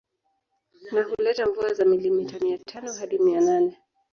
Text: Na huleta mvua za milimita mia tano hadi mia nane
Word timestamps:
Na 0.91 1.03
huleta 1.03 1.45
mvua 1.45 1.73
za 1.73 1.85
milimita 1.85 2.39
mia 2.39 2.57
tano 2.57 2.93
hadi 2.93 3.19
mia 3.19 3.41
nane 3.41 3.77